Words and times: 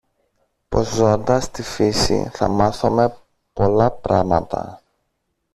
πως 0.69 0.87
ζώντας 0.89 1.43
στη 1.43 1.61
φύση 1.61 2.29
θα 2.33 2.47
μάθομε 2.47 3.17
πολλά 3.53 3.91
πράματα; 3.91 4.81